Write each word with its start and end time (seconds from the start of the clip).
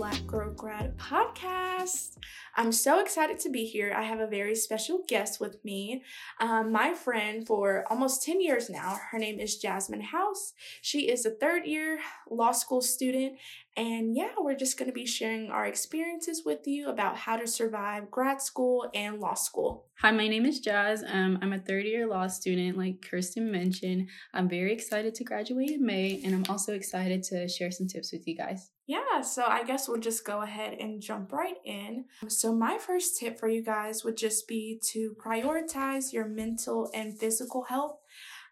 podcast. 0.00 2.16
I'm 2.56 2.72
so 2.72 3.00
excited 3.00 3.38
to 3.40 3.50
be 3.50 3.66
here. 3.66 3.92
I 3.94 4.02
have 4.02 4.18
a 4.18 4.26
very 4.26 4.54
special 4.54 5.02
guest 5.06 5.40
with 5.40 5.62
me, 5.64 6.02
um, 6.40 6.72
my 6.72 6.94
friend 6.94 7.46
for 7.46 7.84
almost 7.90 8.22
10 8.22 8.40
years 8.40 8.70
now. 8.70 8.98
Her 9.10 9.18
name 9.18 9.38
is 9.38 9.58
Jasmine 9.58 10.00
House. 10.00 10.54
She 10.80 11.10
is 11.10 11.26
a 11.26 11.30
third 11.30 11.66
year 11.66 12.00
law 12.30 12.52
school 12.52 12.80
student. 12.80 13.34
And 13.76 14.16
yeah, 14.16 14.30
we're 14.38 14.56
just 14.56 14.78
going 14.78 14.90
to 14.90 14.94
be 14.94 15.06
sharing 15.06 15.50
our 15.50 15.66
experiences 15.66 16.42
with 16.44 16.66
you 16.66 16.88
about 16.88 17.16
how 17.16 17.36
to 17.36 17.46
survive 17.46 18.10
grad 18.10 18.42
school 18.42 18.90
and 18.94 19.20
law 19.20 19.34
school. 19.34 19.86
Hi, 20.00 20.10
my 20.10 20.28
name 20.28 20.44
is 20.44 20.60
Jazz. 20.60 21.04
Um, 21.06 21.38
I'm 21.40 21.52
a 21.52 21.58
third 21.58 21.84
year 21.84 22.06
law 22.06 22.26
student, 22.26 22.76
like 22.76 23.06
Kirsten 23.08 23.52
mentioned. 23.52 24.08
I'm 24.34 24.48
very 24.48 24.72
excited 24.72 25.14
to 25.14 25.24
graduate 25.24 25.70
in 25.70 25.84
May, 25.84 26.20
and 26.24 26.34
I'm 26.34 26.44
also 26.48 26.74
excited 26.74 27.22
to 27.24 27.48
share 27.48 27.70
some 27.70 27.86
tips 27.86 28.12
with 28.12 28.26
you 28.26 28.36
guys. 28.36 28.70
Yeah, 28.90 29.20
so 29.20 29.44
I 29.46 29.62
guess 29.62 29.88
we'll 29.88 30.00
just 30.00 30.24
go 30.24 30.42
ahead 30.42 30.76
and 30.80 31.00
jump 31.00 31.30
right 31.30 31.58
in. 31.64 32.06
So, 32.26 32.52
my 32.52 32.76
first 32.76 33.20
tip 33.20 33.38
for 33.38 33.46
you 33.46 33.62
guys 33.62 34.02
would 34.02 34.16
just 34.16 34.48
be 34.48 34.80
to 34.86 35.14
prioritize 35.24 36.12
your 36.12 36.26
mental 36.26 36.90
and 36.92 37.16
physical 37.16 37.62
health. 37.62 37.98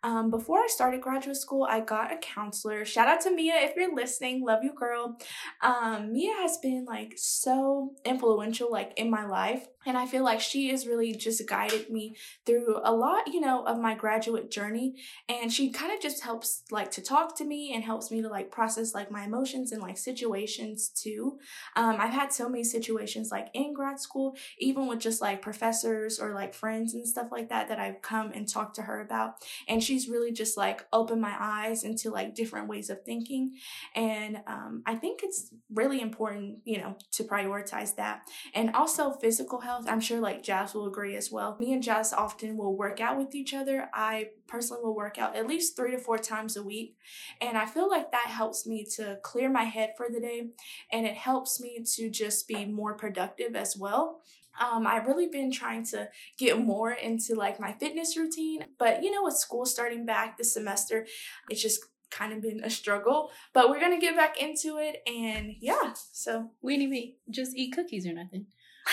Um, 0.03 0.31
before 0.31 0.59
I 0.59 0.69
started 0.69 1.01
graduate 1.01 1.37
school, 1.37 1.65
I 1.69 1.81
got 1.81 2.13
a 2.13 2.17
counselor. 2.19 2.85
Shout 2.85 3.09
out 3.09 3.21
to 3.23 3.35
Mia 3.35 3.55
if 3.57 3.77
you're 3.77 3.95
listening. 3.95 4.45
Love 4.45 4.63
you, 4.63 4.73
girl. 4.73 5.19
Um, 5.63 6.13
Mia 6.13 6.35
has 6.35 6.59
been 6.59 6.85
like 6.85 7.15
so 7.17 7.95
influential, 8.05 8.71
like 8.71 8.93
in 8.97 9.11
my 9.11 9.27
life. 9.27 9.67
And 9.87 9.97
I 9.97 10.07
feel 10.07 10.23
like 10.23 10.41
she 10.41 10.69
has 10.69 10.87
really 10.87 11.15
just 11.15 11.49
guided 11.49 11.89
me 11.89 12.15
through 12.45 12.81
a 12.85 12.93
lot, 12.93 13.33
you 13.33 13.41
know, 13.41 13.65
of 13.65 13.79
my 13.79 13.95
graduate 13.95 14.51
journey. 14.51 14.97
And 15.29 15.51
she 15.51 15.71
kind 15.71 15.93
of 15.93 16.01
just 16.01 16.23
helps 16.23 16.63
like 16.71 16.91
to 16.93 17.03
talk 17.03 17.37
to 17.39 17.45
me 17.45 17.73
and 17.75 17.83
helps 17.83 18.11
me 18.11 18.21
to 18.21 18.29
like 18.29 18.51
process 18.51 18.95
like 18.95 19.11
my 19.11 19.25
emotions 19.25 19.73
and 19.73 19.81
like 19.81 19.97
situations 19.97 20.91
too. 20.91 21.39
Um, 21.75 21.97
I've 21.99 22.13
had 22.13 22.33
so 22.35 22.49
many 22.51 22.65
situations 22.65 23.31
like 23.31 23.49
in 23.55 23.73
grad 23.73 23.99
school, 23.99 24.37
even 24.59 24.89
with 24.89 24.99
just 24.99 25.23
like 25.23 25.41
professors 25.41 26.19
or 26.19 26.35
like 26.35 26.55
friends 26.55 26.93
and 26.93 27.09
stuff 27.09 27.29
like 27.33 27.49
that, 27.49 27.69
that 27.69 27.79
I've 27.79 28.03
come 28.03 28.31
and 28.33 28.47
talked 28.47 28.77
to 28.77 28.83
her 28.83 29.01
about. 29.01 29.37
And 29.69 29.83
she's 29.89 30.07
really 30.07 30.33
just 30.33 30.59
like 30.59 30.87
opened 30.93 31.23
my 31.23 31.35
eyes 31.41 31.83
into 31.83 32.11
like 32.11 32.35
different 32.35 32.69
ways 32.69 32.91
of 32.91 33.03
thinking. 33.05 33.55
And 33.95 34.41
um, 34.47 34.83
I 34.85 34.97
think 34.97 35.21
it's 35.23 35.51
really 35.73 36.03
important, 36.03 36.59
you 36.65 36.77
know, 36.77 36.97
to 37.13 37.25
prioritize 37.25 37.97
that. 37.97 38.29
And 38.55 38.75
also 38.75 39.13
physical 39.13 39.61
health. 39.61 39.87
I'm 39.89 40.01
sure 40.01 40.21
like 40.21 40.43
Jazz 40.43 40.75
will 40.75 40.87
agree 40.87 41.17
as 41.17 41.33
well. 41.33 41.57
Me 41.59 41.73
and 41.73 41.83
Jazz 41.83 42.13
often 42.13 42.59
will 42.59 42.77
work 42.77 43.01
out 43.01 43.17
with 43.17 43.35
each 43.35 43.55
other. 43.55 43.89
I 43.95 44.29
personally 44.47 44.83
will 44.83 44.95
work 44.95 45.17
out 45.19 45.35
at 45.35 45.47
least 45.47 45.75
three 45.75 45.93
to 45.93 45.99
four 45.99 46.19
times 46.19 46.57
a 46.57 46.63
week. 46.63 46.97
And 47.41 47.57
I 47.57 47.65
feel 47.65 47.89
like 47.89 48.13
that 48.13 48.27
helps 48.27 48.67
me 48.67 48.85
to 48.97 49.19
clear 49.23 49.51
my 49.51 49.65
head 49.65 49.95
for 49.97 50.09
the 50.13 50.21
day 50.21 50.51
and 50.93 51.07
it 51.07 51.15
helps 51.15 51.61
me 51.61 51.83
to 51.97 52.11
just 52.11 52.47
be 52.47 52.67
more 52.67 52.95
productive 52.95 53.57
as 53.57 53.75
well. 53.75 54.21
Um, 54.59 54.87
I've 54.87 55.07
really 55.07 55.29
been 55.29 55.51
trying 55.51 55.85
to 55.87 56.09
get 56.39 56.59
more 56.59 56.93
into 56.93 57.35
like 57.35 57.61
my 57.61 57.73
fitness 57.73 58.17
routine, 58.17 58.65
but 58.79 59.03
you 59.03 59.11
know, 59.11 59.23
with 59.25 59.37
school 59.37 59.67
starting 59.67 60.05
back 60.05 60.37
this 60.37 60.53
semester, 60.53 61.07
it's 61.49 61.63
just 61.63 61.81
kind 62.11 62.33
of 62.33 62.43
been 62.43 62.63
a 62.65 62.71
struggle. 62.71 63.31
But 63.53 63.71
we're 63.71 63.81
gonna 63.81 64.01
get 64.01 64.17
back 64.17 64.41
into 64.41 64.79
it, 64.79 65.03
and 65.07 65.55
yeah. 65.61 65.95
So 66.13 66.51
weenie 66.65 66.89
me, 66.89 67.17
just 67.31 67.57
eat 67.57 67.75
cookies 67.75 68.07
or 68.07 68.13
nothing. 68.13 68.47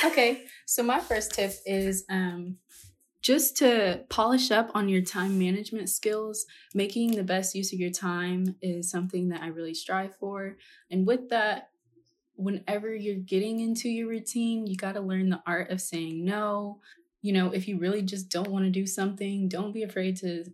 Okay, 0.03 0.43
so 0.65 0.83
my 0.83 0.99
first 0.99 1.33
tip 1.33 1.53
is 1.65 2.03
um, 2.09 2.57
just 3.21 3.57
to 3.57 4.03
polish 4.09 4.51
up 4.51 4.71
on 4.75 4.89
your 4.89 5.01
time 5.01 5.39
management 5.39 5.89
skills. 5.89 6.45
Making 6.73 7.11
the 7.11 7.23
best 7.23 7.55
use 7.55 7.71
of 7.73 7.79
your 7.79 7.91
time 7.91 8.55
is 8.61 8.89
something 8.89 9.29
that 9.29 9.41
I 9.41 9.47
really 9.47 9.73
strive 9.73 10.15
for, 10.17 10.57
and 10.91 11.07
with 11.07 11.29
that 11.29 11.69
whenever 12.35 12.93
you're 12.93 13.15
getting 13.15 13.59
into 13.59 13.89
your 13.89 14.07
routine, 14.07 14.67
you 14.67 14.75
got 14.75 14.93
to 14.93 15.01
learn 15.01 15.29
the 15.29 15.41
art 15.45 15.71
of 15.71 15.81
saying 15.81 16.23
no. 16.23 16.79
You 17.21 17.33
know, 17.33 17.51
if 17.51 17.67
you 17.67 17.79
really 17.79 18.03
just 18.03 18.29
don't 18.29 18.51
want 18.51 18.65
to 18.65 18.71
do 18.71 18.85
something, 18.85 19.49
don't 19.49 19.73
be 19.73 19.83
afraid 19.83 20.17
to 20.17 20.45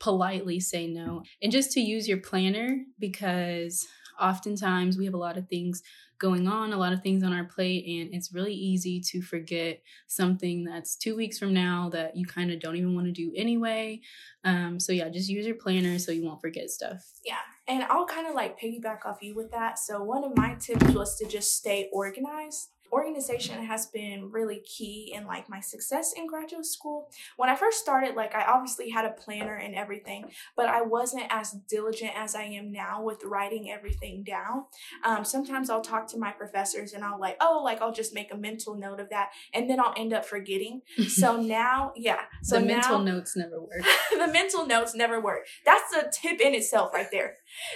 politely 0.00 0.60
say 0.60 0.86
no. 0.86 1.22
And 1.42 1.52
just 1.52 1.72
to 1.72 1.80
use 1.80 2.08
your 2.08 2.18
planner 2.18 2.78
because 2.98 3.86
oftentimes 4.18 4.96
we 4.96 5.04
have 5.04 5.14
a 5.14 5.18
lot 5.18 5.36
of 5.36 5.48
things 5.48 5.82
going 6.18 6.48
on, 6.48 6.72
a 6.72 6.78
lot 6.78 6.94
of 6.94 7.02
things 7.02 7.22
on 7.22 7.32
our 7.32 7.44
plate, 7.44 7.84
and 7.86 8.14
it's 8.14 8.32
really 8.32 8.54
easy 8.54 9.00
to 9.00 9.20
forget 9.20 9.82
something 10.06 10.64
that's 10.64 10.96
two 10.96 11.14
weeks 11.14 11.38
from 11.38 11.52
now 11.52 11.90
that 11.90 12.16
you 12.16 12.24
kind 12.24 12.50
of 12.50 12.60
don't 12.60 12.76
even 12.76 12.94
want 12.94 13.06
to 13.06 13.12
do 13.12 13.32
anyway. 13.36 14.00
Um, 14.44 14.80
so, 14.80 14.92
yeah, 14.92 15.08
just 15.10 15.28
use 15.28 15.46
your 15.46 15.56
planner 15.56 15.98
so 15.98 16.12
you 16.12 16.24
won't 16.24 16.40
forget 16.40 16.70
stuff. 16.70 17.04
Yeah, 17.24 17.36
and 17.68 17.84
I'll 17.84 18.06
kind 18.06 18.26
of 18.26 18.34
like 18.34 18.60
piggyback 18.60 19.04
off 19.04 19.22
you 19.22 19.34
with 19.34 19.50
that. 19.50 19.78
So, 19.78 20.02
one 20.02 20.24
of 20.24 20.36
my 20.36 20.54
tips 20.54 20.94
was 20.94 21.16
to 21.18 21.26
just 21.26 21.56
stay 21.56 21.88
organized 21.92 22.70
organization 22.96 23.62
has 23.66 23.86
been 23.86 24.30
really 24.30 24.60
key 24.60 25.12
in 25.14 25.26
like 25.26 25.50
my 25.50 25.60
success 25.60 26.14
in 26.16 26.26
graduate 26.26 26.64
school. 26.64 27.10
When 27.36 27.50
I 27.50 27.54
first 27.54 27.78
started, 27.78 28.14
like 28.14 28.34
I 28.34 28.44
obviously 28.44 28.88
had 28.88 29.04
a 29.04 29.10
planner 29.10 29.54
and 29.54 29.74
everything, 29.74 30.30
but 30.56 30.68
I 30.68 30.80
wasn't 30.80 31.24
as 31.28 31.52
diligent 31.68 32.12
as 32.16 32.34
I 32.34 32.44
am 32.44 32.72
now 32.72 33.02
with 33.02 33.22
writing 33.22 33.70
everything 33.70 34.24
down. 34.24 34.64
Um, 35.04 35.26
sometimes 35.26 35.68
I'll 35.68 35.82
talk 35.82 36.06
to 36.08 36.18
my 36.18 36.30
professors 36.30 36.94
and 36.94 37.04
I'll 37.04 37.20
like, 37.20 37.36
oh, 37.42 37.60
like 37.62 37.82
I'll 37.82 37.92
just 37.92 38.14
make 38.14 38.32
a 38.32 38.36
mental 38.36 38.74
note 38.74 38.98
of 38.98 39.10
that, 39.10 39.28
and 39.52 39.68
then 39.68 39.78
I'll 39.78 39.94
end 39.96 40.14
up 40.14 40.24
forgetting. 40.24 40.80
so 41.08 41.36
now, 41.36 41.92
yeah, 41.96 42.20
so 42.42 42.58
the 42.58 42.64
now, 42.64 42.74
mental 42.74 42.98
notes 43.00 43.36
never 43.36 43.60
work. 43.60 43.84
the 44.10 44.32
mental 44.32 44.66
notes 44.66 44.94
never 44.94 45.20
work. 45.20 45.46
That's 45.66 45.92
a 45.94 46.08
tip 46.10 46.40
in 46.40 46.54
itself 46.54 46.94
right 46.94 47.08
there. 47.12 47.34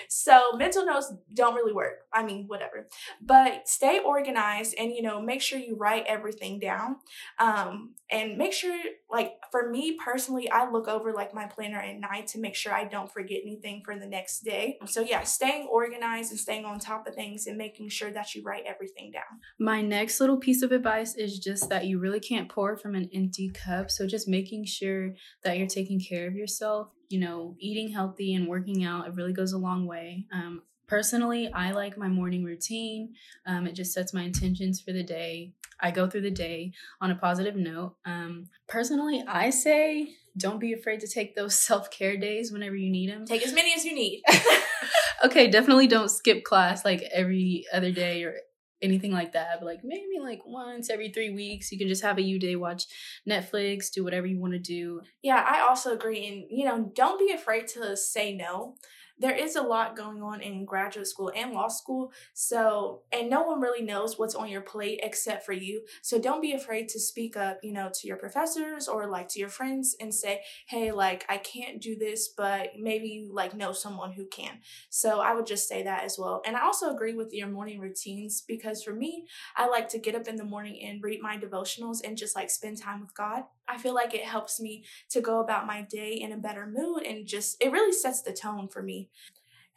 So 0.09 0.53
mental 0.55 0.87
notes 0.87 1.13
don't 1.35 1.55
really 1.55 1.73
work. 1.75 2.07
I 2.13 2.23
mean, 2.23 2.45
whatever. 2.47 2.89
But 3.21 3.69
stay 3.69 4.01
organized 4.05 4.75
and 4.79 4.93
you 4.93 5.03
know, 5.03 5.10
make 5.19 5.41
sure 5.41 5.59
you 5.59 5.77
write 5.77 6.05
everything 6.07 6.59
down. 6.59 6.97
Um, 7.39 7.95
and 8.11 8.37
make 8.37 8.53
sure 8.53 8.79
like 9.11 9.33
for 9.51 9.71
me 9.71 9.97
personally, 9.97 10.51
I 10.51 10.71
look 10.71 10.89
over 10.89 11.13
like 11.13 11.35
my 11.35 11.47
planner 11.47 11.79
at 11.79 11.99
night 11.99 12.27
to 12.29 12.39
make 12.39 12.55
sure 12.55 12.73
I 12.73 12.85
don't 12.85 13.11
forget 13.11 13.41
anything 13.43 13.81
for 13.83 13.99
the 13.99 14.07
next 14.07 14.41
day. 14.41 14.79
So 14.87 15.01
yeah, 15.01 15.23
staying 15.23 15.69
organized 15.71 16.31
and 16.31 16.39
staying 16.39 16.67
on 16.67 16.79
top 16.79 17.07
of 17.07 17.15
things 17.15 17.47
and 17.47 17.57
making 17.57 17.89
sure 17.89 18.13
that 18.13 18.35
you 18.35 18.43
write 18.43 18.65
everything 18.67 19.11
down. 19.11 19.41
My 19.59 19.81
next 19.81 20.21
little 20.21 20.37
piece 20.37 20.63
of 20.63 20.73
advice 20.73 21.15
is 21.15 21.39
just 21.39 21.71
that 21.71 21.87
you 21.87 21.99
really 21.99 22.21
can't 22.21 22.49
pour 22.49 22.77
from 22.77 22.95
an 22.95 23.09
empty 23.15 23.51
cup. 23.51 23.91
So 23.91 24.07
just 24.07 24.29
making 24.29 24.67
sure 24.67 25.15
that 25.43 25.57
you're 25.57 25.67
taking 25.67 26.01
care 26.01 26.29
of 26.29 26.35
yourself 26.35 26.89
you 27.11 27.19
know, 27.19 27.57
eating 27.59 27.91
healthy 27.93 28.35
and 28.35 28.47
working 28.47 28.85
out, 28.85 29.07
it 29.07 29.15
really 29.15 29.33
goes 29.33 29.53
a 29.53 29.59
long 29.59 29.85
way. 29.85 30.27
Um, 30.33 30.63
personally, 30.91 31.49
I 31.55 31.71
like 31.71 31.97
my 31.97 32.09
morning 32.09 32.43
routine. 32.43 33.15
Um, 33.47 33.69
it 33.69 33.77
just 33.77 33.95
sets 33.95 34.13
my 34.13 34.23
intentions 34.23 34.81
for 34.81 34.93
the 34.93 35.05
day. 35.05 35.53
I 35.81 35.93
go 35.93 36.11
through 36.11 36.23
the 36.23 36.33
day 36.33 36.73
on 37.01 37.13
a 37.13 37.15
positive 37.15 37.55
note. 37.55 37.95
Um, 38.05 38.49
personally, 38.67 39.25
I 39.27 39.51
say 39.51 40.17
don't 40.37 40.59
be 40.59 40.73
afraid 40.73 41.01
to 41.01 41.09
take 41.09 41.37
those 41.37 41.55
self 41.69 41.91
care 41.93 42.17
days 42.17 42.53
whenever 42.53 42.75
you 42.75 42.91
need 42.91 43.09
them. 43.09 43.25
Take 43.25 43.47
as 43.47 43.55
many 43.55 43.73
as 43.75 43.85
you 43.85 43.95
need. 43.95 44.23
okay, 45.25 45.49
definitely 45.49 45.87
don't 45.87 46.11
skip 46.11 46.43
class 46.43 46.85
like 46.85 47.03
every 47.13 47.65
other 47.73 47.93
day 47.93 48.25
or 48.25 48.35
anything 48.83 49.13
like 49.13 49.33
that. 49.35 49.61
But 49.61 49.67
like 49.67 49.85
maybe 49.85 50.19
like 50.21 50.41
once 50.45 50.91
every 50.91 51.11
three 51.11 51.31
weeks, 51.31 51.71
you 51.71 51.79
can 51.79 51.87
just 51.87 52.03
have 52.03 52.19
a 52.19 52.23
U 52.23 52.41
day, 52.41 52.57
watch 52.57 52.87
Netflix, 53.29 53.93
do 53.93 54.03
whatever 54.03 54.27
you 54.27 54.41
want 54.41 54.55
to 54.55 54.59
do. 54.59 55.03
Yeah, 55.23 55.45
I 55.47 55.61
also 55.61 55.95
agree. 55.95 56.27
And, 56.27 56.45
you 56.51 56.65
know, 56.65 56.91
don't 56.97 57.19
be 57.19 57.33
afraid 57.33 57.69
to 57.69 57.97
say 57.97 58.35
no 58.35 58.75
there 59.21 59.37
is 59.37 59.55
a 59.57 59.63
lot 59.63 59.97
going 59.97 60.23
on 60.23 60.41
in 60.41 60.65
graduate 60.65 61.07
school 61.07 61.31
and 61.37 61.53
law 61.53 61.69
school. 61.69 62.11
So, 62.33 63.03
and 63.13 63.29
no 63.29 63.43
one 63.43 63.61
really 63.61 63.85
knows 63.85 64.19
what's 64.19 64.35
on 64.35 64.49
your 64.49 64.63
plate 64.63 65.01
except 65.03 65.45
for 65.45 65.53
you. 65.53 65.83
So 66.03 66.19
don't 66.19 66.41
be 66.41 66.55
afraid 66.55 66.89
to 66.89 66.99
speak 66.99 67.37
up, 67.37 67.59
you 67.63 67.73
know, 67.73 67.91
to 67.93 68.09
your 68.09 68.17
professors 68.17 68.89
or 68.89 69.07
like 69.07 69.29
to 69.29 69.39
your 69.39 69.51
friends 69.51 69.95
and 70.01 70.13
say, 70.13 70.41
hey, 70.67 70.91
like, 70.91 71.27
I 71.29 71.37
can't 71.37 71.81
do 71.81 71.97
this, 71.97 72.29
but 72.29 72.71
maybe 72.79 73.09
you 73.09 73.31
like 73.33 73.55
know 73.55 73.73
someone 73.73 74.13
who 74.13 74.27
can. 74.27 74.61
So 74.89 75.21
I 75.21 75.35
would 75.35 75.47
just 75.47 75.69
say 75.69 75.83
that 75.83 76.05
as 76.05 76.19
well. 76.19 76.41
And 76.47 76.57
I 76.57 76.63
also 76.65 76.91
agree 76.91 77.15
with 77.15 77.33
your 77.33 77.49
morning 77.49 77.79
routines 77.79 78.41
because 78.41 78.83
for 78.83 78.95
me, 78.95 79.27
I 79.55 79.69
like 79.69 79.89
to 79.91 79.99
get 79.99 80.15
up 80.15 80.29
in 80.29 80.37
the 80.37 80.45
morning 80.45 80.81
and 80.83 81.03
read 81.03 81.21
my 81.21 81.37
devotionals 81.37 81.99
and 82.03 82.17
just 82.17 82.35
like 82.35 82.51
spend 82.51 82.79
time 82.79 83.03
with 83.03 83.15
God. 83.15 83.45
I 83.69 83.79
feel 83.79 83.95
like 83.95 84.15
it 84.15 84.25
helps 84.25 84.59
me 84.59 84.85
to 85.11 85.21
go 85.21 85.41
about 85.41 85.67
my 85.67 85.83
day 85.83 86.15
in 86.15 86.33
a 86.33 86.37
better 86.37 86.67
mood 86.67 87.05
and 87.05 87.25
just, 87.25 87.63
it 87.63 87.71
really 87.71 87.93
sets 87.93 88.23
the 88.23 88.33
tone 88.33 88.67
for 88.67 88.83
me. 88.83 89.10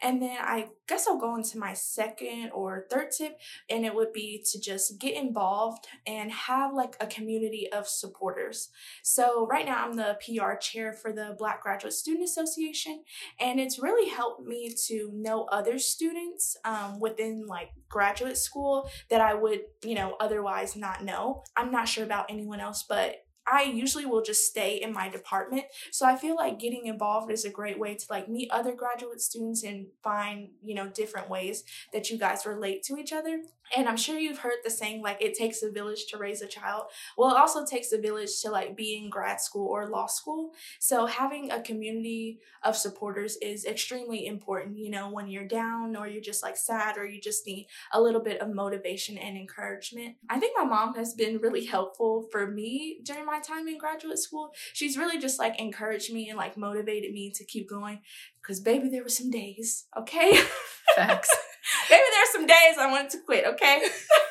And 0.04 0.20
then 0.20 0.36
I 0.38 0.68
guess 0.86 1.06
I'll 1.06 1.18
go 1.18 1.34
into 1.34 1.56
my 1.58 1.72
second 1.72 2.50
or 2.52 2.86
third 2.90 3.10
tip, 3.10 3.38
and 3.70 3.86
it 3.86 3.94
would 3.94 4.12
be 4.12 4.44
to 4.50 4.60
just 4.60 5.00
get 5.00 5.14
involved 5.14 5.86
and 6.06 6.30
have 6.30 6.74
like 6.74 6.94
a 7.00 7.06
community 7.06 7.72
of 7.72 7.88
supporters. 7.88 8.68
So, 9.02 9.46
right 9.46 9.64
now, 9.64 9.82
I'm 9.82 9.96
the 9.96 10.18
PR 10.20 10.56
chair 10.60 10.92
for 10.92 11.10
the 11.10 11.34
Black 11.38 11.62
Graduate 11.62 11.94
Student 11.94 12.24
Association, 12.24 13.02
and 13.40 13.58
it's 13.58 13.78
really 13.78 14.10
helped 14.10 14.46
me 14.46 14.74
to 14.88 15.10
know 15.14 15.44
other 15.44 15.78
students 15.78 16.56
um, 16.66 17.00
within 17.00 17.46
like 17.46 17.70
graduate 17.88 18.36
school 18.36 18.90
that 19.08 19.22
I 19.22 19.32
would, 19.32 19.60
you 19.82 19.94
know, 19.94 20.16
otherwise 20.20 20.76
not 20.76 21.02
know. 21.02 21.44
I'm 21.56 21.70
not 21.70 21.88
sure 21.88 22.04
about 22.04 22.26
anyone 22.28 22.60
else, 22.60 22.84
but 22.86 23.23
I 23.46 23.62
usually 23.64 24.06
will 24.06 24.22
just 24.22 24.46
stay 24.46 24.76
in 24.80 24.92
my 24.92 25.08
department. 25.08 25.64
So 25.90 26.06
I 26.06 26.16
feel 26.16 26.34
like 26.36 26.58
getting 26.58 26.86
involved 26.86 27.30
is 27.30 27.44
a 27.44 27.50
great 27.50 27.78
way 27.78 27.94
to 27.94 28.06
like 28.08 28.28
meet 28.28 28.50
other 28.50 28.74
graduate 28.74 29.20
students 29.20 29.62
and 29.62 29.86
find, 30.02 30.48
you 30.62 30.74
know, 30.74 30.88
different 30.88 31.28
ways 31.28 31.64
that 31.92 32.10
you 32.10 32.18
guys 32.18 32.46
relate 32.46 32.82
to 32.84 32.96
each 32.96 33.12
other. 33.12 33.42
And 33.76 33.88
i'm 33.88 33.96
sure 33.96 34.18
you've 34.18 34.38
heard 34.38 34.58
the 34.64 34.70
saying 34.70 35.02
like 35.02 35.20
it 35.20 35.34
takes 35.34 35.62
a 35.62 35.70
village 35.70 36.06
to 36.06 36.18
raise 36.18 36.42
a 36.42 36.46
child. 36.46 36.84
Well 37.16 37.30
it 37.30 37.36
also 37.36 37.64
takes 37.64 37.92
a 37.92 37.98
village 37.98 38.40
to 38.42 38.50
like 38.50 38.76
be 38.76 38.96
in 38.96 39.10
grad 39.10 39.40
school 39.40 39.68
or 39.68 39.88
law 39.88 40.06
school. 40.06 40.52
So 40.78 41.06
having 41.06 41.50
a 41.50 41.60
community 41.62 42.40
of 42.62 42.76
supporters 42.76 43.36
is 43.42 43.64
extremely 43.64 44.26
important 44.26 44.78
you 44.78 44.90
know 44.90 45.10
when 45.10 45.28
you're 45.28 45.46
down 45.46 45.96
or 45.96 46.06
you're 46.06 46.22
just 46.22 46.42
like 46.42 46.56
sad 46.56 46.96
or 46.96 47.06
you 47.06 47.20
just 47.20 47.46
need 47.46 47.66
a 47.92 48.00
little 48.00 48.22
bit 48.22 48.40
of 48.40 48.54
motivation 48.54 49.18
and 49.18 49.36
encouragement. 49.36 50.16
I 50.28 50.38
think 50.38 50.56
my 50.56 50.64
mom 50.64 50.94
has 50.94 51.14
been 51.14 51.38
really 51.38 51.64
helpful 51.64 52.26
for 52.30 52.46
me 52.46 53.00
during 53.02 53.26
my 53.26 53.40
time 53.40 53.68
in 53.68 53.78
graduate 53.78 54.18
school. 54.18 54.52
She's 54.72 54.96
really 54.96 55.18
just 55.18 55.38
like 55.38 55.60
encouraged 55.60 56.12
me 56.12 56.28
and 56.28 56.38
like 56.38 56.56
motivated 56.56 57.12
me 57.12 57.30
to 57.32 57.44
keep 57.44 57.68
going 57.68 58.00
because 58.40 58.60
baby 58.60 58.88
there 58.88 59.02
were 59.02 59.08
some 59.08 59.30
days 59.30 59.86
okay? 59.96 60.38
Facts. 60.94 61.34
Maybe 61.90 62.02
there's 62.12 62.32
some 62.32 62.46
days 62.46 62.78
I 62.78 62.90
wanted 62.90 63.10
to 63.10 63.18
quit, 63.18 63.46
okay? 63.46 63.82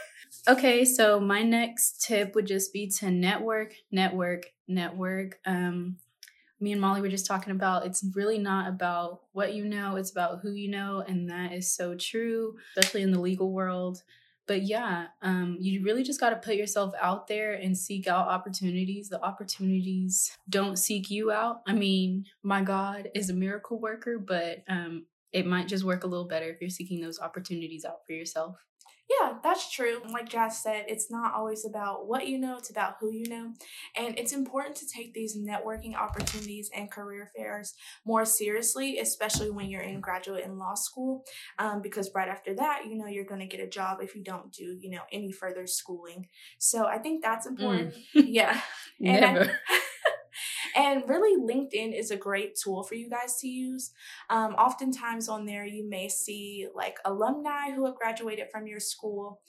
okay, 0.47 0.85
so 0.85 1.19
my 1.19 1.41
next 1.41 2.03
tip 2.05 2.35
would 2.35 2.45
just 2.45 2.73
be 2.73 2.87
to 2.99 3.11
network, 3.11 3.73
network, 3.91 4.51
network. 4.67 5.39
Um, 5.45 5.97
me 6.59 6.71
and 6.71 6.81
Molly 6.81 7.01
were 7.01 7.09
just 7.09 7.25
talking 7.25 7.51
about 7.51 7.85
it's 7.85 8.05
really 8.15 8.37
not 8.37 8.69
about 8.69 9.21
what 9.33 9.53
you 9.53 9.65
know, 9.65 9.97
it's 9.97 10.11
about 10.11 10.39
who 10.41 10.53
you 10.53 10.69
know, 10.69 11.03
and 11.05 11.29
that 11.29 11.51
is 11.51 11.73
so 11.73 11.95
true, 11.95 12.55
especially 12.77 13.01
in 13.01 13.11
the 13.11 13.19
legal 13.19 13.51
world. 13.51 14.01
But 14.45 14.63
yeah, 14.63 15.07
um, 15.21 15.57
you 15.59 15.83
really 15.83 16.03
just 16.03 16.19
got 16.19 16.31
to 16.31 16.35
put 16.35 16.55
yourself 16.55 16.93
out 17.01 17.27
there 17.27 17.53
and 17.53 17.77
seek 17.77 18.07
out 18.07 18.27
opportunities. 18.27 19.07
The 19.07 19.23
opportunities 19.23 20.37
don't 20.49 20.77
seek 20.77 21.09
you 21.09 21.31
out. 21.31 21.61
I 21.65 21.73
mean, 21.73 22.25
my 22.43 22.61
God 22.61 23.09
is 23.15 23.29
a 23.29 23.33
miracle 23.33 23.79
worker, 23.79 24.19
but 24.19 24.63
um, 24.67 25.05
it 25.33 25.45
might 25.45 25.67
just 25.67 25.83
work 25.83 26.03
a 26.03 26.07
little 26.07 26.27
better 26.27 26.49
if 26.49 26.61
you're 26.61 26.69
seeking 26.69 27.01
those 27.01 27.19
opportunities 27.19 27.85
out 27.85 28.05
for 28.05 28.13
yourself. 28.13 28.57
Yeah, 29.09 29.33
that's 29.43 29.69
true. 29.69 30.01
Like 30.09 30.29
Jazz 30.29 30.61
said, 30.61 30.85
it's 30.87 31.11
not 31.11 31.33
always 31.33 31.65
about 31.65 32.07
what 32.07 32.27
you 32.27 32.37
know, 32.37 32.57
it's 32.57 32.69
about 32.69 32.95
who 32.99 33.11
you 33.11 33.27
know. 33.27 33.51
And 33.97 34.17
it's 34.17 34.31
important 34.31 34.77
to 34.77 34.87
take 34.87 35.13
these 35.13 35.37
networking 35.37 35.95
opportunities 35.95 36.69
and 36.73 36.89
career 36.89 37.29
fairs 37.35 37.73
more 38.05 38.25
seriously, 38.25 38.99
especially 38.99 39.51
when 39.51 39.69
you're 39.69 39.81
in 39.81 39.99
graduate 39.99 40.45
and 40.45 40.57
law 40.57 40.73
school, 40.73 41.25
um, 41.59 41.81
because 41.81 42.11
right 42.15 42.29
after 42.29 42.55
that, 42.55 42.83
you 42.87 42.95
know, 42.95 43.07
you're 43.07 43.25
going 43.25 43.41
to 43.41 43.45
get 43.45 43.59
a 43.59 43.69
job 43.69 43.97
if 44.01 44.15
you 44.15 44.23
don't 44.23 44.51
do, 44.53 44.77
you 44.79 44.89
know, 44.89 45.01
any 45.11 45.31
further 45.31 45.67
schooling. 45.67 46.27
So 46.57 46.85
I 46.85 46.97
think 46.97 47.21
that's 47.21 47.45
important. 47.45 47.93
Mm. 48.15 48.23
Yeah. 48.33 48.59
Never. 48.99 49.59
I, 49.69 49.79
and 50.83 51.07
really, 51.07 51.39
LinkedIn 51.39 51.97
is 51.97 52.11
a 52.11 52.17
great 52.17 52.57
tool 52.61 52.83
for 52.83 52.95
you 52.95 53.09
guys 53.09 53.37
to 53.39 53.47
use. 53.47 53.91
Um, 54.29 54.53
oftentimes 54.55 55.29
on 55.29 55.45
there, 55.45 55.65
you 55.65 55.87
may 55.89 56.09
see 56.09 56.67
like 56.75 56.97
alumni 57.05 57.71
who 57.71 57.85
have 57.85 57.95
graduated 57.95 58.47
from 58.51 58.67
your 58.67 58.81
school 58.81 59.39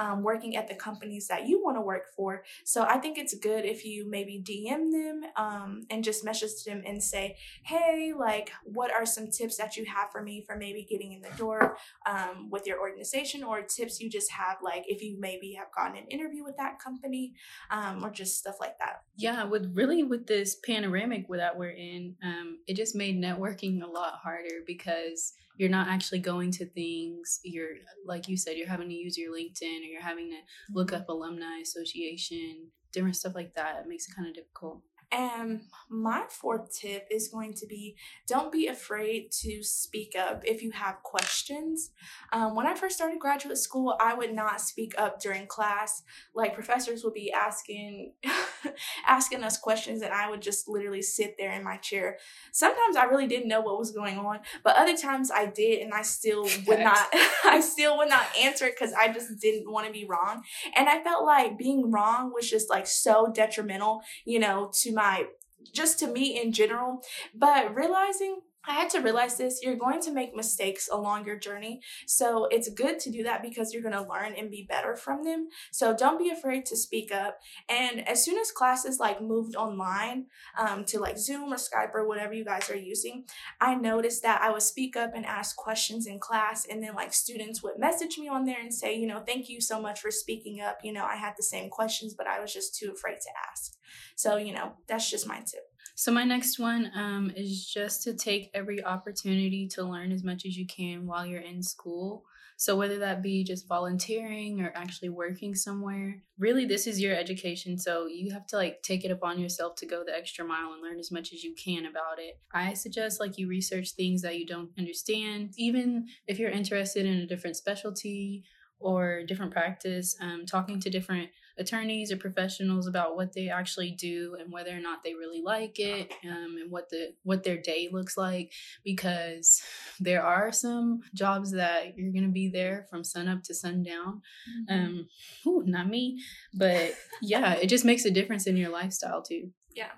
um, 0.00 0.22
working 0.22 0.56
at 0.56 0.66
the 0.66 0.74
companies 0.74 1.28
that 1.28 1.46
you 1.46 1.62
want 1.62 1.76
to 1.76 1.80
work 1.80 2.06
for. 2.16 2.42
So 2.64 2.82
I 2.82 2.98
think 2.98 3.18
it's 3.18 3.34
good 3.34 3.64
if 3.64 3.84
you 3.84 4.08
maybe 4.08 4.42
DM 4.42 4.90
them 4.90 5.22
um, 5.36 5.82
and 5.90 6.02
just 6.02 6.24
message 6.24 6.64
them 6.64 6.82
and 6.86 7.02
say, 7.02 7.36
hey, 7.64 8.12
like, 8.18 8.50
what 8.64 8.90
are 8.92 9.04
some 9.04 9.30
tips 9.30 9.56
that 9.58 9.76
you 9.76 9.84
have 9.84 10.10
for 10.10 10.22
me 10.22 10.42
for 10.46 10.56
maybe 10.56 10.86
getting 10.88 11.12
in 11.12 11.22
the 11.22 11.36
door 11.36 11.76
um, 12.06 12.48
with 12.50 12.66
your 12.66 12.80
organization 12.80 13.42
or 13.44 13.62
tips 13.62 14.00
you 14.00 14.08
just 14.08 14.30
have, 14.32 14.56
like, 14.62 14.84
if 14.88 15.02
you 15.02 15.16
maybe 15.20 15.54
have 15.58 15.68
gotten 15.76 15.96
an 15.96 16.06
interview 16.08 16.44
with 16.44 16.56
that 16.56 16.78
company 16.78 17.34
um, 17.70 18.04
or 18.04 18.10
just 18.10 18.38
stuff 18.38 18.56
like 18.58 18.78
that. 18.78 19.02
Yeah, 19.16 19.44
with 19.44 19.70
really 19.74 20.02
with 20.02 20.26
this 20.26 20.54
panoramic 20.80 21.26
that 21.28 21.56
we're 21.56 21.70
in, 21.70 22.14
um, 22.22 22.58
it 22.66 22.76
just 22.76 22.94
made 22.94 23.20
networking 23.20 23.82
a 23.82 23.86
lot 23.86 24.14
harder 24.22 24.60
because 24.66 25.32
you're 25.56 25.68
not 25.68 25.88
actually 25.88 26.18
going 26.18 26.50
to 26.50 26.64
things 26.70 27.38
you're 27.44 27.74
like 28.06 28.28
you 28.28 28.36
said 28.36 28.56
you're 28.56 28.66
having 28.66 28.88
to 28.88 28.94
use 28.94 29.18
your 29.18 29.30
linkedin 29.30 29.80
or 29.80 29.90
you're 29.92 30.00
having 30.00 30.30
to 30.30 30.38
look 30.72 30.90
up 30.90 31.06
alumni 31.10 31.58
association 31.60 32.66
different 32.92 33.14
stuff 33.14 33.34
like 33.34 33.54
that 33.54 33.76
it 33.78 33.86
makes 33.86 34.08
it 34.08 34.14
kind 34.16 34.26
of 34.26 34.34
difficult 34.34 34.80
and 35.12 35.62
my 35.88 36.24
fourth 36.28 36.72
tip 36.72 37.08
is 37.10 37.28
going 37.28 37.52
to 37.54 37.66
be 37.66 37.96
don't 38.28 38.52
be 38.52 38.68
afraid 38.68 39.30
to 39.32 39.62
speak 39.62 40.14
up 40.16 40.42
if 40.44 40.62
you 40.62 40.70
have 40.70 41.02
questions. 41.02 41.90
Um, 42.32 42.54
when 42.54 42.66
I 42.66 42.74
first 42.74 42.96
started 42.96 43.18
graduate 43.18 43.58
school, 43.58 43.96
I 44.00 44.14
would 44.14 44.32
not 44.32 44.60
speak 44.60 44.94
up 44.96 45.20
during 45.20 45.46
class. 45.48 46.02
Like 46.34 46.54
professors 46.54 47.02
would 47.02 47.14
be 47.14 47.32
asking 47.32 48.12
asking 49.08 49.42
us 49.42 49.58
questions, 49.58 50.02
and 50.02 50.12
I 50.12 50.30
would 50.30 50.42
just 50.42 50.68
literally 50.68 51.02
sit 51.02 51.34
there 51.38 51.52
in 51.52 51.64
my 51.64 51.76
chair. 51.76 52.18
Sometimes 52.52 52.96
I 52.96 53.04
really 53.04 53.26
didn't 53.26 53.48
know 53.48 53.60
what 53.60 53.78
was 53.78 53.90
going 53.90 54.18
on, 54.18 54.40
but 54.62 54.76
other 54.76 54.96
times 54.96 55.30
I 55.30 55.46
did, 55.46 55.80
and 55.80 55.92
I 55.92 56.02
still 56.02 56.42
would 56.66 56.80
not. 56.80 57.08
I 57.44 57.60
still 57.60 57.98
would 57.98 58.08
not 58.08 58.26
answer 58.38 58.66
it 58.66 58.76
because 58.78 58.94
I 58.94 59.08
just 59.12 59.40
didn't 59.40 59.70
want 59.70 59.86
to 59.86 59.92
be 59.92 60.06
wrong, 60.06 60.42
and 60.76 60.88
I 60.88 61.02
felt 61.02 61.24
like 61.24 61.58
being 61.58 61.90
wrong 61.90 62.32
was 62.32 62.48
just 62.48 62.70
like 62.70 62.86
so 62.86 63.32
detrimental, 63.34 64.02
you 64.24 64.38
know, 64.38 64.70
to 64.82 64.92
my 64.92 64.99
my 65.00 65.24
just 65.72 65.98
to 65.98 66.06
me 66.06 66.40
in 66.40 66.52
general, 66.52 67.02
but 67.34 67.74
realizing 67.74 68.40
I 68.66 68.74
had 68.74 68.90
to 68.90 69.00
realize 69.00 69.38
this 69.38 69.60
you're 69.62 69.76
going 69.76 70.00
to 70.02 70.12
make 70.12 70.36
mistakes 70.36 70.88
along 70.92 71.24
your 71.24 71.38
journey. 71.38 71.80
So 72.06 72.46
it's 72.50 72.68
good 72.68 72.98
to 73.00 73.10
do 73.10 73.22
that 73.22 73.42
because 73.42 73.72
you're 73.72 73.82
going 73.82 73.94
to 73.94 74.08
learn 74.08 74.34
and 74.36 74.50
be 74.50 74.66
better 74.68 74.96
from 74.96 75.24
them. 75.24 75.48
So 75.72 75.96
don't 75.96 76.18
be 76.18 76.30
afraid 76.30 76.66
to 76.66 76.76
speak 76.76 77.10
up. 77.10 77.38
And 77.68 78.06
as 78.06 78.22
soon 78.22 78.38
as 78.38 78.50
classes 78.50 78.98
like 79.00 79.22
moved 79.22 79.56
online 79.56 80.26
um, 80.58 80.84
to 80.86 81.00
like 81.00 81.18
Zoom 81.18 81.52
or 81.52 81.56
Skype 81.56 81.94
or 81.94 82.06
whatever 82.06 82.34
you 82.34 82.44
guys 82.44 82.68
are 82.68 82.76
using, 82.76 83.24
I 83.60 83.74
noticed 83.74 84.22
that 84.24 84.42
I 84.42 84.50
would 84.50 84.62
speak 84.62 84.94
up 84.94 85.12
and 85.14 85.24
ask 85.24 85.56
questions 85.56 86.06
in 86.06 86.18
class. 86.18 86.66
And 86.66 86.82
then 86.82 86.94
like 86.94 87.14
students 87.14 87.62
would 87.62 87.78
message 87.78 88.18
me 88.18 88.28
on 88.28 88.44
there 88.44 88.60
and 88.60 88.72
say, 88.72 88.94
you 88.94 89.06
know, 89.06 89.22
thank 89.26 89.48
you 89.48 89.60
so 89.60 89.80
much 89.80 90.00
for 90.00 90.10
speaking 90.10 90.60
up. 90.60 90.78
You 90.82 90.92
know, 90.92 91.04
I 91.04 91.16
had 91.16 91.32
the 91.36 91.42
same 91.42 91.70
questions, 91.70 92.14
but 92.14 92.26
I 92.26 92.40
was 92.40 92.52
just 92.52 92.78
too 92.78 92.92
afraid 92.92 93.20
to 93.20 93.30
ask. 93.50 93.72
So, 94.16 94.36
you 94.36 94.52
know, 94.52 94.72
that's 94.86 95.10
just 95.10 95.26
my 95.26 95.38
tip. 95.38 95.69
So, 96.00 96.10
my 96.10 96.24
next 96.24 96.58
one 96.58 96.90
um, 96.94 97.30
is 97.36 97.66
just 97.66 98.04
to 98.04 98.14
take 98.14 98.50
every 98.54 98.82
opportunity 98.82 99.68
to 99.72 99.82
learn 99.84 100.12
as 100.12 100.24
much 100.24 100.46
as 100.46 100.56
you 100.56 100.66
can 100.66 101.06
while 101.06 101.26
you're 101.26 101.42
in 101.42 101.62
school. 101.62 102.24
So, 102.56 102.74
whether 102.74 102.98
that 103.00 103.22
be 103.22 103.44
just 103.44 103.68
volunteering 103.68 104.62
or 104.62 104.72
actually 104.74 105.10
working 105.10 105.54
somewhere, 105.54 106.22
really, 106.38 106.64
this 106.64 106.86
is 106.86 107.02
your 107.02 107.14
education. 107.14 107.76
So, 107.76 108.06
you 108.06 108.32
have 108.32 108.46
to 108.46 108.56
like 108.56 108.82
take 108.82 109.04
it 109.04 109.10
upon 109.10 109.38
yourself 109.38 109.74
to 109.74 109.86
go 109.86 110.02
the 110.02 110.16
extra 110.16 110.42
mile 110.42 110.72
and 110.72 110.82
learn 110.82 110.98
as 110.98 111.12
much 111.12 111.34
as 111.34 111.44
you 111.44 111.54
can 111.54 111.84
about 111.84 112.18
it. 112.18 112.40
I 112.50 112.72
suggest 112.72 113.20
like 113.20 113.36
you 113.36 113.46
research 113.46 113.90
things 113.90 114.22
that 114.22 114.38
you 114.38 114.46
don't 114.46 114.70
understand, 114.78 115.52
even 115.58 116.06
if 116.26 116.38
you're 116.38 116.48
interested 116.48 117.04
in 117.04 117.18
a 117.18 117.26
different 117.26 117.56
specialty 117.56 118.44
or 118.78 119.22
different 119.28 119.52
practice, 119.52 120.16
um, 120.22 120.46
talking 120.46 120.80
to 120.80 120.88
different 120.88 121.28
attorneys 121.60 122.10
or 122.10 122.16
professionals 122.16 122.86
about 122.86 123.14
what 123.14 123.32
they 123.32 123.48
actually 123.48 123.90
do 123.92 124.36
and 124.40 124.50
whether 124.50 124.70
or 124.70 124.80
not 124.80 125.04
they 125.04 125.14
really 125.14 125.42
like 125.42 125.78
it 125.78 126.12
um, 126.24 126.56
and 126.60 126.70
what 126.70 126.88
the 126.88 127.12
what 127.22 127.44
their 127.44 127.58
day 127.58 127.88
looks 127.92 128.16
like 128.16 128.52
because 128.82 129.62
there 130.00 130.24
are 130.24 130.50
some 130.50 131.00
jobs 131.14 131.52
that 131.52 131.96
you're 131.96 132.12
going 132.12 132.24
to 132.24 132.32
be 132.32 132.48
there 132.48 132.86
from 132.90 133.04
sun 133.04 133.28
up 133.28 133.42
to 133.42 133.54
sundown 133.54 134.22
mm-hmm. 134.68 134.74
um 134.74 135.08
ooh, 135.46 135.62
not 135.66 135.86
me 135.86 136.20
but 136.54 136.94
yeah 137.22 137.52
it 137.54 137.66
just 137.66 137.84
makes 137.84 138.04
a 138.04 138.10
difference 138.10 138.46
in 138.46 138.56
your 138.56 138.70
lifestyle 138.70 139.22
too. 139.22 139.50
Yeah 139.74 139.92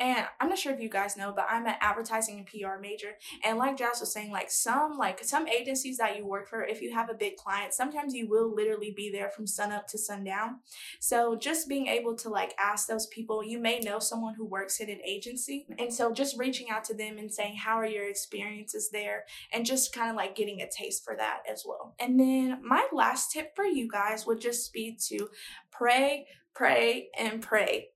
and 0.00 0.26
I'm 0.40 0.48
not 0.48 0.58
sure 0.58 0.72
if 0.72 0.80
you 0.80 0.88
guys 0.88 1.16
know, 1.16 1.32
but 1.34 1.46
I'm 1.48 1.66
an 1.66 1.76
advertising 1.80 2.38
and 2.38 2.46
PR 2.46 2.80
major. 2.80 3.12
And 3.44 3.58
like 3.58 3.76
Jazz 3.76 4.00
was 4.00 4.12
saying, 4.12 4.32
like 4.32 4.50
some 4.50 4.98
like 4.98 5.22
some 5.24 5.46
agencies 5.46 5.98
that 5.98 6.16
you 6.16 6.26
work 6.26 6.48
for, 6.48 6.64
if 6.64 6.82
you 6.82 6.92
have 6.92 7.10
a 7.10 7.14
big 7.14 7.36
client, 7.36 7.72
sometimes 7.72 8.14
you 8.14 8.28
will 8.28 8.52
literally 8.54 8.92
be 8.96 9.10
there 9.10 9.30
from 9.30 9.46
sun 9.46 9.72
up 9.72 9.86
to 9.88 9.98
sundown. 9.98 10.60
So 11.00 11.36
just 11.36 11.68
being 11.68 11.86
able 11.86 12.16
to 12.16 12.28
like 12.28 12.54
ask 12.58 12.88
those 12.88 13.06
people, 13.06 13.44
you 13.44 13.58
may 13.58 13.78
know 13.80 13.98
someone 13.98 14.34
who 14.34 14.44
works 14.44 14.80
in 14.80 14.90
an 14.90 15.00
agency. 15.04 15.66
And 15.78 15.92
so 15.92 16.12
just 16.12 16.38
reaching 16.38 16.70
out 16.70 16.84
to 16.84 16.94
them 16.94 17.18
and 17.18 17.32
saying, 17.32 17.56
How 17.56 17.78
are 17.78 17.86
your 17.86 18.08
experiences 18.08 18.90
there? 18.90 19.24
And 19.52 19.64
just 19.64 19.94
kind 19.94 20.10
of 20.10 20.16
like 20.16 20.34
getting 20.34 20.60
a 20.60 20.68
taste 20.68 21.04
for 21.04 21.14
that 21.16 21.42
as 21.50 21.64
well. 21.66 21.94
And 22.00 22.18
then 22.18 22.60
my 22.62 22.86
last 22.92 23.30
tip 23.30 23.54
for 23.54 23.64
you 23.64 23.88
guys 23.88 24.26
would 24.26 24.40
just 24.40 24.72
be 24.72 24.98
to 25.08 25.28
pray, 25.70 26.26
pray, 26.52 27.08
and 27.16 27.40
pray 27.40 27.90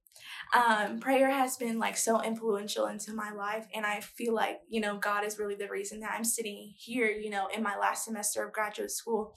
um, 0.54 0.98
prayer 1.00 1.30
has 1.30 1.56
been 1.56 1.78
like 1.78 1.96
so 1.96 2.22
influential 2.22 2.86
into 2.86 3.12
my 3.12 3.32
life. 3.32 3.66
And 3.74 3.84
I 3.84 4.00
feel 4.00 4.34
like, 4.34 4.60
you 4.68 4.80
know, 4.80 4.96
God 4.98 5.24
is 5.24 5.38
really 5.38 5.54
the 5.54 5.68
reason 5.68 6.00
that 6.00 6.12
I'm 6.14 6.24
sitting 6.24 6.72
here, 6.76 7.08
you 7.08 7.30
know, 7.30 7.48
in 7.54 7.62
my 7.62 7.76
last 7.76 8.04
semester 8.04 8.44
of 8.44 8.52
graduate 8.52 8.90
school. 8.90 9.36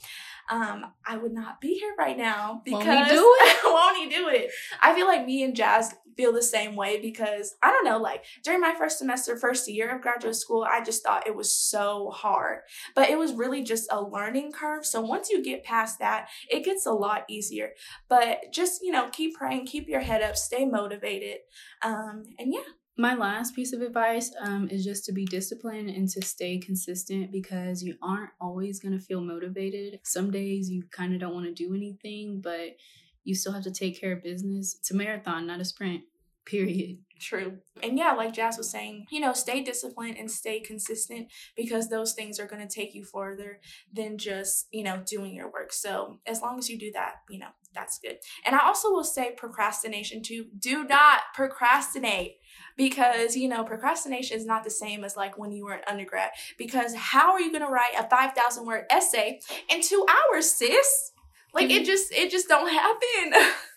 Um, 0.49 0.85
I 1.05 1.17
would 1.17 1.33
not 1.33 1.61
be 1.61 1.75
here 1.75 1.93
right 1.97 2.17
now 2.17 2.61
because 2.63 2.85
won't 2.85 3.07
he 3.07 3.13
do 3.13 3.35
it? 3.39 3.57
won't 3.63 3.97
he 3.97 4.09
do 4.09 4.29
it? 4.29 4.51
I 4.81 4.93
feel 4.95 5.07
like 5.07 5.25
me 5.25 5.43
and 5.43 5.55
Jazz 5.55 5.93
feel 6.17 6.33
the 6.33 6.41
same 6.41 6.75
way 6.75 6.99
because 6.99 7.55
I 7.61 7.71
don't 7.71 7.85
know, 7.85 7.97
like 7.97 8.25
during 8.43 8.61
my 8.61 8.73
first 8.77 8.97
semester, 8.99 9.37
first 9.37 9.69
year 9.69 9.95
of 9.95 10.01
graduate 10.01 10.35
school, 10.35 10.65
I 10.69 10.83
just 10.83 11.03
thought 11.03 11.27
it 11.27 11.35
was 11.35 11.55
so 11.55 12.11
hard. 12.11 12.59
But 12.95 13.09
it 13.09 13.17
was 13.17 13.33
really 13.33 13.63
just 13.63 13.87
a 13.91 14.01
learning 14.01 14.51
curve. 14.51 14.85
So 14.85 15.01
once 15.01 15.29
you 15.29 15.43
get 15.43 15.63
past 15.63 15.99
that, 15.99 16.27
it 16.49 16.63
gets 16.63 16.85
a 16.85 16.91
lot 16.91 17.25
easier. 17.29 17.71
But 18.09 18.51
just, 18.51 18.83
you 18.83 18.91
know, 18.91 19.09
keep 19.09 19.35
praying, 19.35 19.67
keep 19.67 19.87
your 19.87 20.01
head 20.01 20.21
up, 20.21 20.35
stay 20.35 20.65
motivated. 21.01 21.39
Um, 21.81 22.23
and 22.39 22.53
yeah, 22.53 22.61
My 22.97 23.15
last 23.15 23.55
piece 23.55 23.73
of 23.73 23.81
advice 23.81 24.31
um, 24.41 24.67
is 24.69 24.83
just 24.83 25.05
to 25.05 25.13
be 25.13 25.25
disciplined 25.25 25.89
and 25.89 26.07
to 26.09 26.21
stay 26.25 26.59
consistent 26.59 27.31
because 27.31 27.81
you 27.81 27.95
aren't 28.01 28.31
always 28.39 28.79
going 28.79 28.97
to 28.97 29.03
feel 29.03 29.21
motivated. 29.21 29.99
Some 30.03 30.29
days 30.29 30.69
you 30.69 30.83
kind 30.91 31.13
of 31.13 31.19
don't 31.19 31.33
want 31.33 31.45
to 31.45 31.53
do 31.53 31.73
anything, 31.73 32.41
but 32.41 32.75
you 33.23 33.33
still 33.33 33.53
have 33.53 33.63
to 33.63 33.71
take 33.71 33.99
care 33.99 34.11
of 34.11 34.23
business. 34.23 34.75
It's 34.79 34.91
a 34.91 34.95
marathon, 34.95 35.47
not 35.47 35.61
a 35.61 35.65
sprint, 35.65 36.01
period. 36.45 36.97
True. 37.21 37.59
And 37.83 37.99
yeah, 37.99 38.13
like 38.13 38.33
Jazz 38.33 38.57
was 38.57 38.71
saying, 38.71 39.05
you 39.11 39.19
know, 39.19 39.33
stay 39.33 39.61
disciplined 39.61 40.17
and 40.17 40.29
stay 40.29 40.59
consistent 40.59 41.27
because 41.55 41.87
those 41.87 42.13
things 42.13 42.39
are 42.39 42.47
going 42.47 42.67
to 42.67 42.73
take 42.73 42.95
you 42.95 43.05
further 43.05 43.59
than 43.93 44.17
just, 44.17 44.67
you 44.71 44.83
know, 44.83 45.03
doing 45.05 45.35
your 45.35 45.51
work. 45.51 45.71
So 45.71 46.17
as 46.25 46.41
long 46.41 46.57
as 46.57 46.67
you 46.67 46.79
do 46.79 46.91
that, 46.93 47.17
you 47.29 47.37
know, 47.37 47.49
that's 47.75 47.99
good. 47.99 48.17
And 48.43 48.55
I 48.55 48.65
also 48.65 48.89
will 48.89 49.03
say 49.03 49.35
procrastination 49.37 50.23
too. 50.23 50.47
Do 50.57 50.83
not 50.83 51.19
procrastinate 51.35 52.37
because, 52.75 53.35
you 53.35 53.47
know, 53.47 53.63
procrastination 53.63 54.37
is 54.37 54.45
not 54.45 54.63
the 54.63 54.71
same 54.71 55.03
as 55.03 55.15
like 55.15 55.37
when 55.37 55.51
you 55.51 55.65
were 55.65 55.73
an 55.73 55.83
undergrad. 55.87 56.31
Because 56.57 56.95
how 56.95 57.33
are 57.33 57.39
you 57.39 57.51
going 57.51 57.63
to 57.63 57.71
write 57.71 57.93
a 57.99 58.09
5,000 58.09 58.65
word 58.65 58.85
essay 58.89 59.39
in 59.69 59.81
two 59.81 60.05
hours, 60.09 60.49
sis? 60.49 61.11
Like 61.53 61.69
mm-hmm. 61.69 61.83
it 61.83 61.85
just, 61.85 62.11
it 62.11 62.31
just 62.31 62.47
don't 62.47 62.69
happen. 62.69 63.51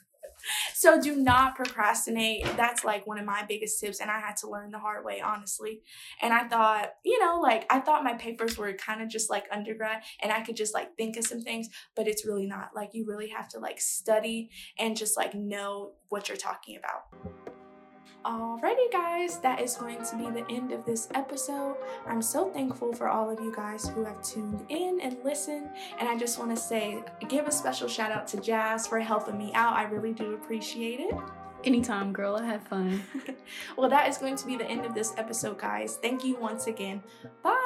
so 0.85 1.01
do 1.01 1.17
not 1.17 1.57
procrastinate. 1.57 2.45
That's 2.59 2.85
like 2.85 3.07
one 3.07 3.19
of 3.19 3.25
my 3.25 3.43
biggest 3.49 3.81
tips. 3.81 4.01
And 4.01 4.11
I 4.11 4.21
had 4.21 4.37
to 4.39 4.51
learn 4.51 4.71
the 4.71 4.79
hard 4.79 5.03
way, 5.03 5.19
honestly. 5.19 5.81
And 6.21 6.35
I 6.35 6.47
thought, 6.47 6.91
you 7.03 7.19
know, 7.25 7.41
like 7.41 7.65
I 7.71 7.81
thought 7.81 8.05
my 8.05 8.13
papers 8.13 8.59
were 8.59 8.71
kind 8.75 9.01
of 9.01 9.09
just 9.09 9.31
like 9.31 9.47
undergrad 9.51 10.03
and 10.23 10.31
I 10.31 10.43
could 10.43 10.57
just 10.57 10.75
like 10.75 10.95
think 10.99 11.17
of 11.17 11.27
some 11.27 11.41
things, 11.41 11.71
but 11.97 12.07
it's 12.07 12.27
really 12.27 12.47
not. 12.47 12.73
Like 12.77 12.91
you 12.93 13.07
really 13.07 13.29
have 13.29 13.49
to 13.51 13.61
like 13.61 13.81
study 13.81 14.51
and 14.79 14.95
just 14.95 15.17
like 15.17 15.35
know 15.35 15.93
what 16.11 16.29
you're 16.29 16.37
talking 16.37 16.77
about. 16.77 17.64
Alrighty, 18.25 18.91
guys, 18.91 19.39
that 19.41 19.61
is 19.61 19.77
going 19.77 20.03
to 20.03 20.17
be 20.17 20.31
the 20.31 20.51
end 20.51 20.73
of 20.73 20.87
this 20.87 21.09
episode. 21.15 21.77
I'm 22.07 22.23
so 22.23 22.49
thankful 22.49 22.95
for 22.95 23.07
all 23.07 23.29
of 23.29 23.39
you 23.39 23.55
guys 23.55 23.87
who 23.87 24.03
have 24.03 24.23
tuned 24.23 24.65
in 24.71 24.99
and 25.03 25.19
listened. 25.23 25.69
And 25.99 26.09
I 26.09 26.17
just 26.17 26.39
want 26.39 26.51
to 26.51 26.57
say, 26.57 27.03
give 27.29 27.47
a 27.47 27.53
special 27.53 27.87
shout 27.87 28.11
out 28.11 28.27
to 28.29 28.41
Jazz 28.41 28.87
for 28.87 28.99
helping 28.99 29.37
me 29.37 29.53
out. 29.53 29.77
I 29.77 29.83
really 29.85 30.15
do 30.15 30.33
appreciate 30.33 31.01
it. 31.01 31.15
Anytime, 31.65 32.15
girl. 32.15 32.37
I 32.37 32.47
had 32.47 32.67
fun. 32.67 33.03
well, 33.77 33.91
that 33.91 34.09
is 34.09 34.17
going 34.17 34.37
to 34.37 34.47
be 34.47 34.57
the 34.57 34.67
end 34.67 34.87
of 34.87 34.95
this 34.95 35.13
episode, 35.19 35.59
guys. 35.59 35.99
Thank 36.01 36.25
you 36.25 36.37
once 36.37 36.67
again. 36.67 37.03
Bye. 37.43 37.64